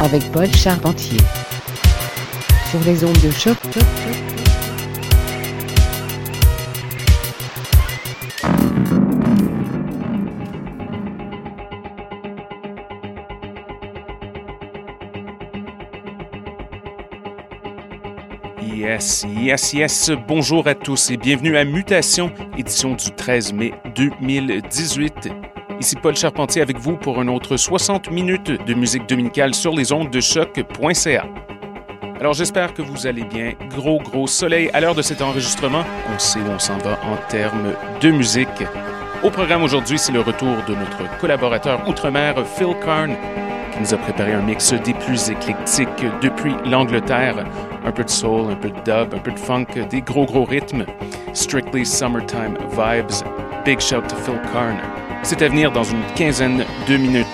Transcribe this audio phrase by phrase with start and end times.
[0.00, 1.18] Avec Paul Charpentier.
[2.70, 3.56] Sur les ondes de choc.
[18.62, 20.10] Yes, yes, yes.
[20.26, 25.28] Bonjour à tous et bienvenue à Mutation, édition du 13 mai 2018.
[25.80, 29.92] Ici Paul Charpentier avec vous pour un autre 60 minutes de musique dominicale sur les
[29.92, 31.26] ondes de choc.ca.
[32.20, 33.54] Alors j'espère que vous allez bien.
[33.70, 35.82] Gros, gros soleil à l'heure de cet enregistrement.
[36.14, 38.48] On sait où on s'en va en termes de musique.
[39.22, 43.16] Au programme aujourd'hui, c'est le retour de notre collaborateur outre-mer Phil Karn
[43.72, 45.88] qui nous a préparé un mix des plus éclectiques
[46.20, 47.42] depuis l'Angleterre.
[47.86, 50.44] Un peu de soul, un peu de dub, un peu de funk, des gros gros
[50.44, 50.84] rythmes.
[51.32, 53.24] Strictly Summertime Vibes.
[53.64, 54.76] Big shout to Phil Karn.
[55.22, 57.26] C'est à venir dans une quinzaine de minutes.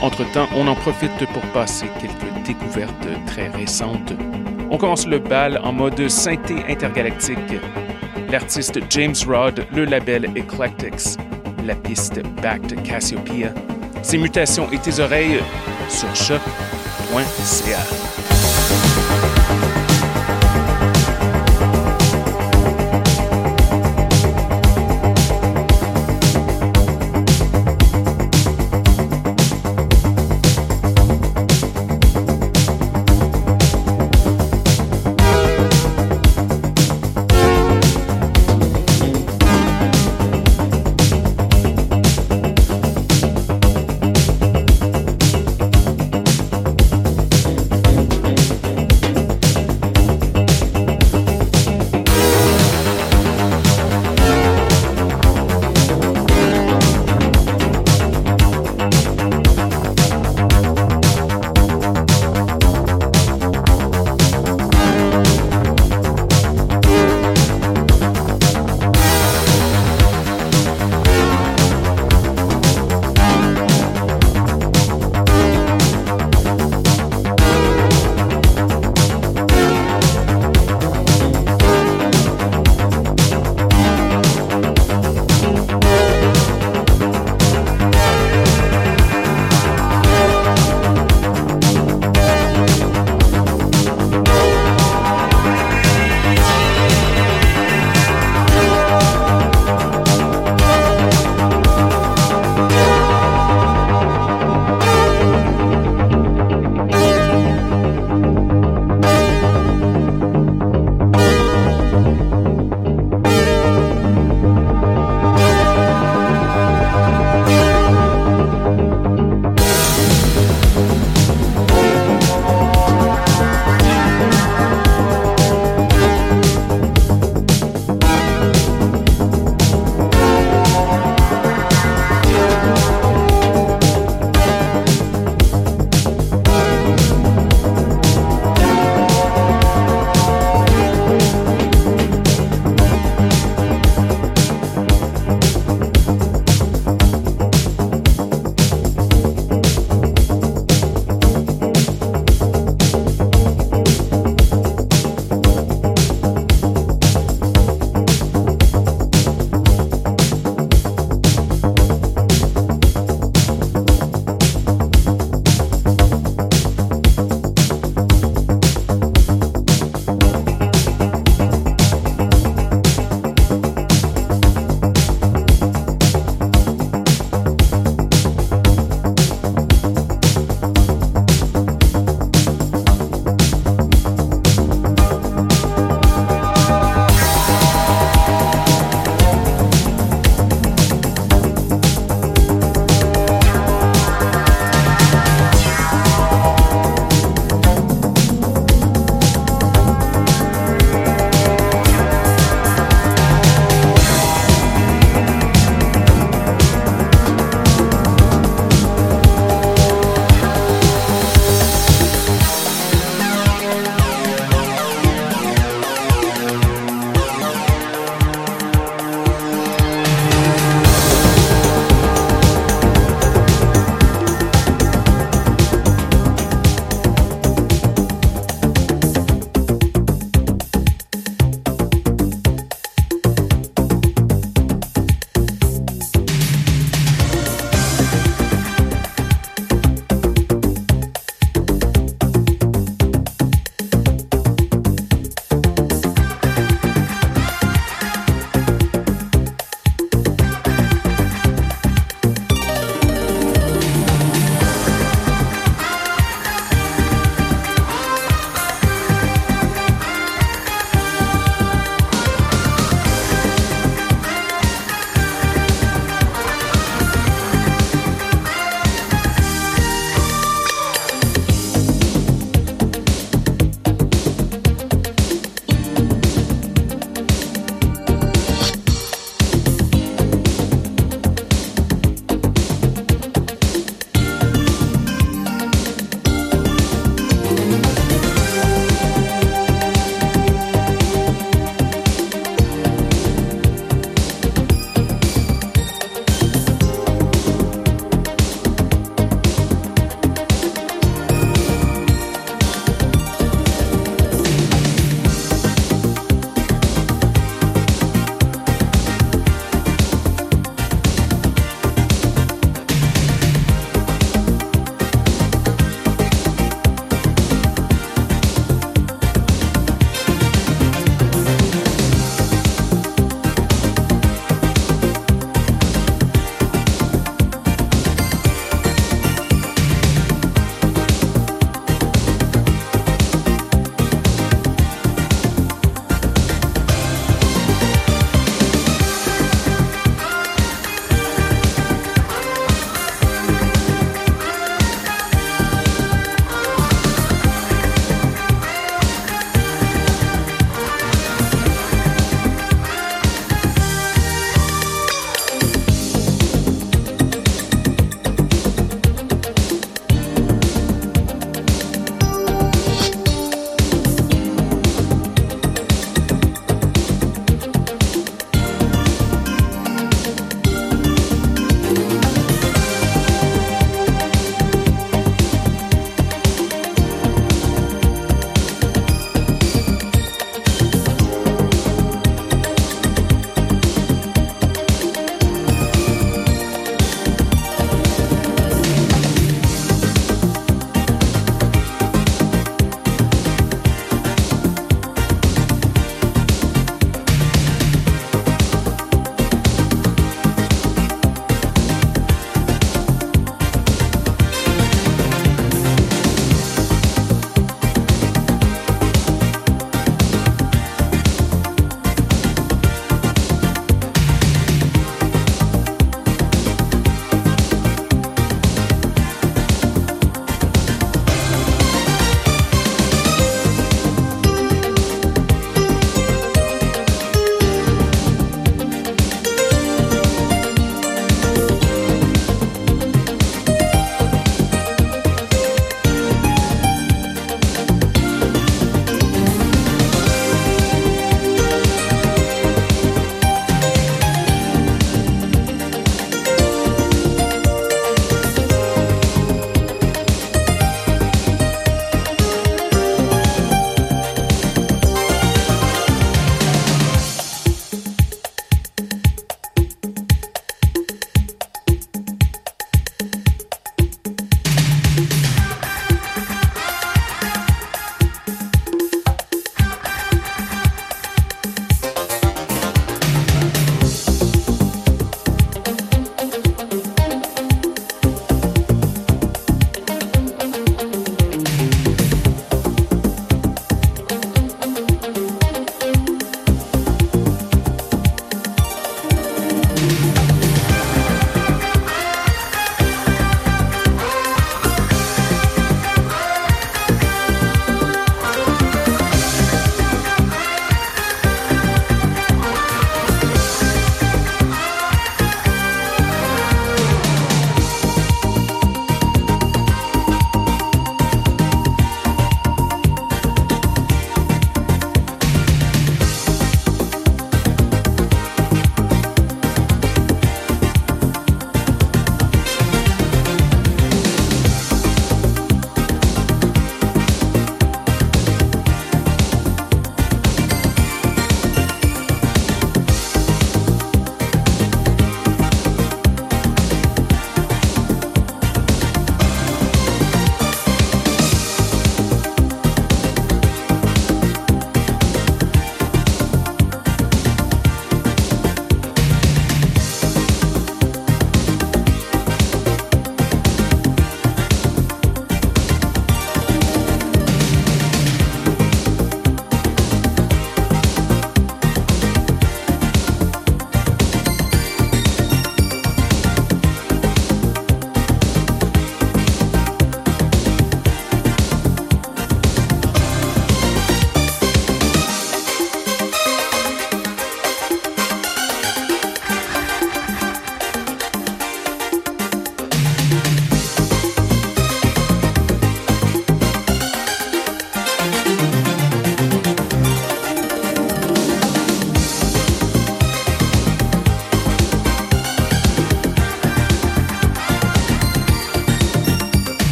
[0.00, 4.12] Entre-temps, on en profite pour passer quelques découvertes très récentes.
[4.70, 7.38] On commence le bal en mode synthé intergalactique.
[8.30, 11.18] L'artiste James Rod, le label Eclectics,
[11.66, 13.52] la piste Back to Cassiopeia.
[14.02, 15.40] Ses mutations et tes oreilles
[15.88, 18.27] sur choc.ca.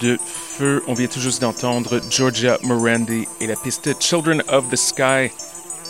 [0.00, 0.82] de feu.
[0.86, 5.30] On vient tout juste d'entendre Georgia Morandi et la piste Children of the Sky.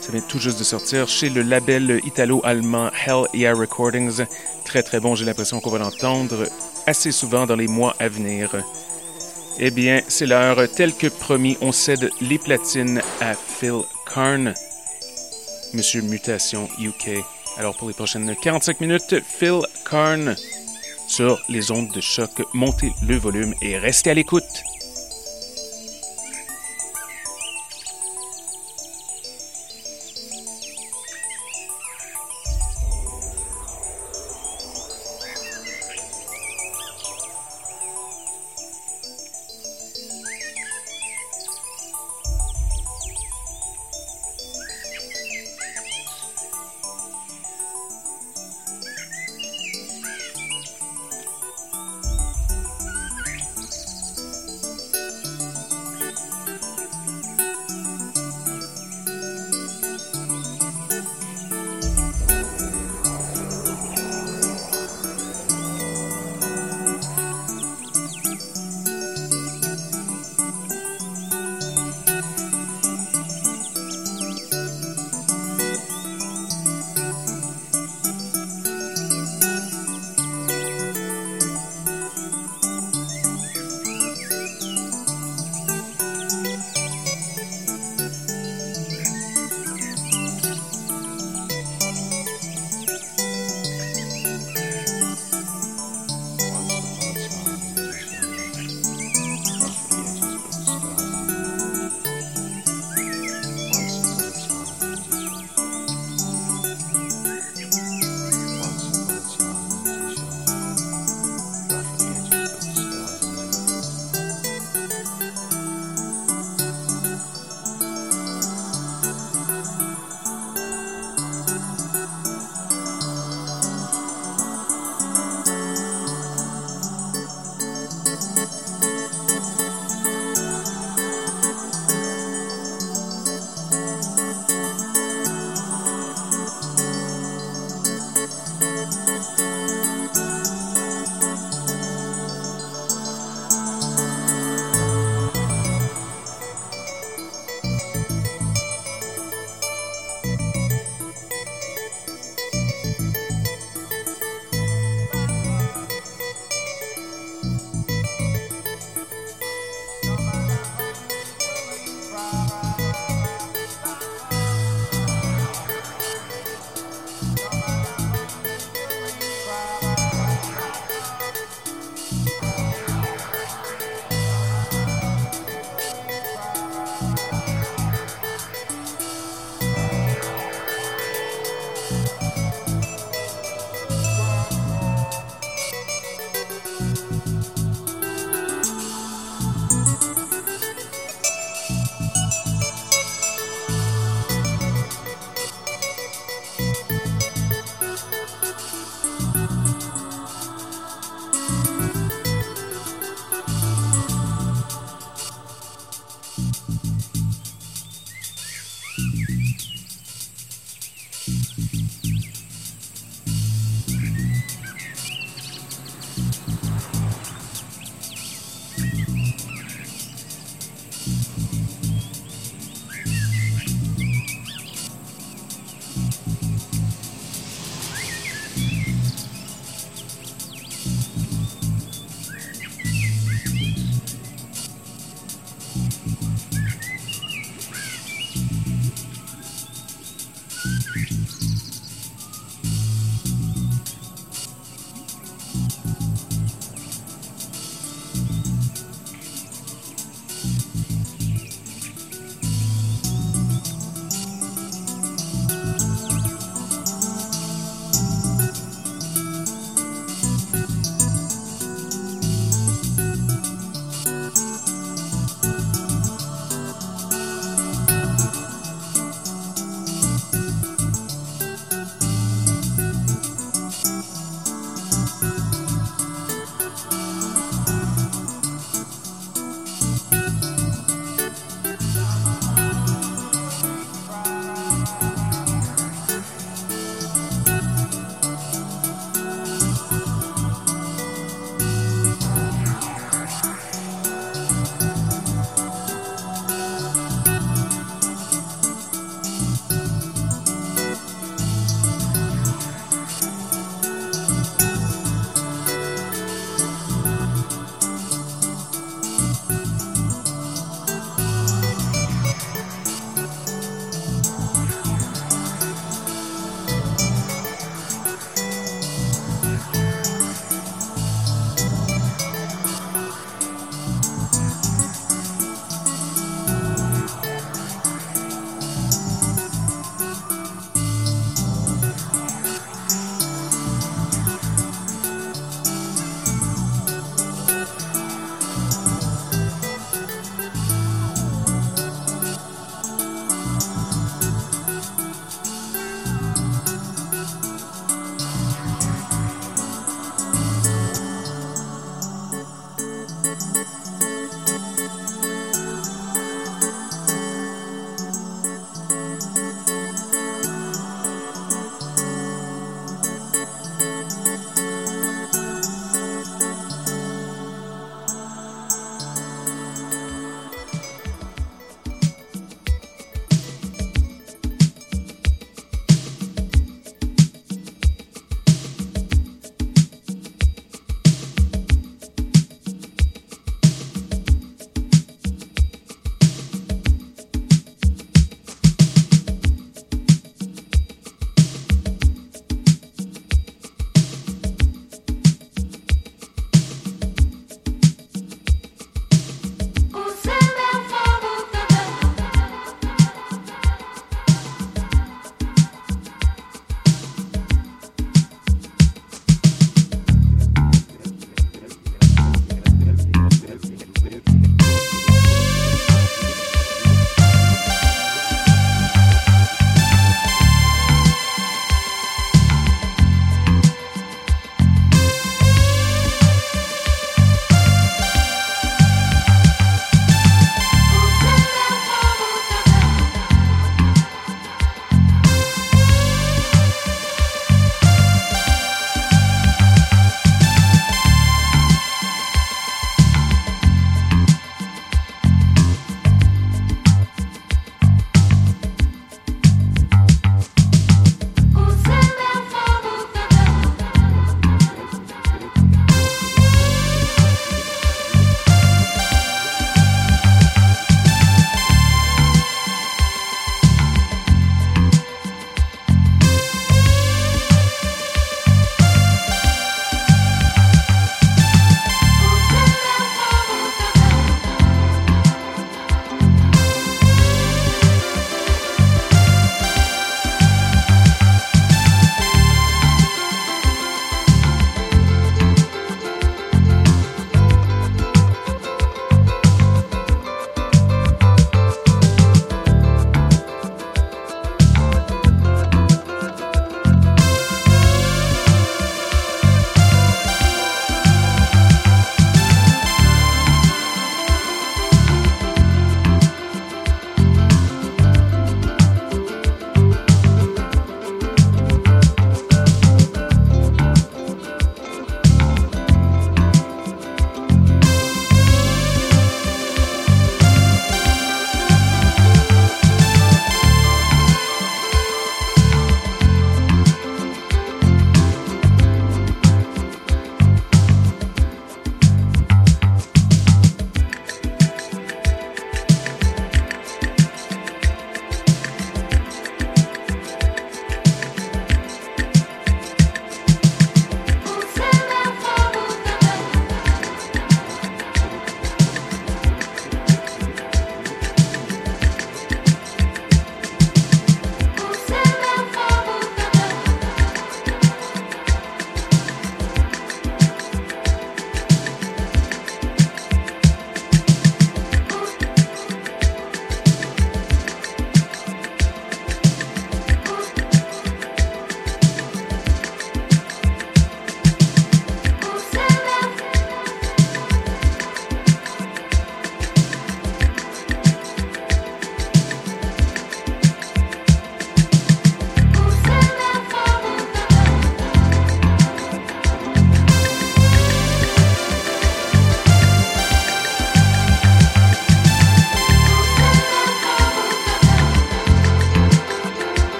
[0.00, 4.24] Ça vient tout juste de sortir chez le label italo-allemand Hell Yeah Recordings.
[4.64, 6.46] Très très bon, j'ai l'impression qu'on va l'entendre
[6.86, 8.50] assez souvent dans les mois à venir.
[9.58, 10.58] Eh bien, c'est l'heure.
[10.74, 13.82] Tel que promis, on cède les platines à Phil
[14.12, 14.52] Karn,
[15.72, 17.24] Monsieur Mutation UK.
[17.56, 20.34] Alors pour les prochaines 45 minutes, Phil Karn
[21.06, 22.30] sur les ondes de choc.
[22.52, 24.73] Montez le volume et restez à l'écoute.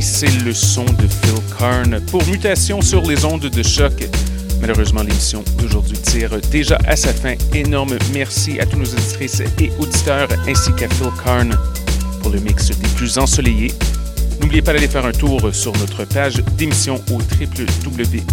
[0.00, 3.92] C'est le son de Phil Karn pour Mutation sur les ondes de choc.
[4.60, 7.34] Malheureusement, l'émission d'aujourd'hui tire déjà à sa fin.
[7.54, 11.56] Énorme merci à tous nos auditrices et auditeurs ainsi qu'à Phil Karn
[12.22, 13.72] pour le mix des plus ensoleillés.
[14.50, 18.26] N'oubliez pas d'aller faire un tour sur notre page d'émission au www.choc.ca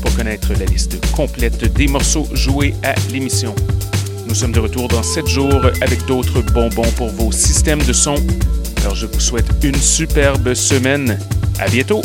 [0.00, 3.56] pour connaître la liste complète des morceaux joués à l'émission.
[4.28, 8.14] Nous sommes de retour dans 7 jours avec d'autres bonbons pour vos systèmes de son.
[8.82, 11.18] Alors je vous souhaite une superbe semaine.
[11.58, 12.02] À bientôt!